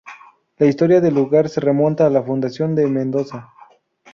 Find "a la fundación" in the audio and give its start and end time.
2.07-2.73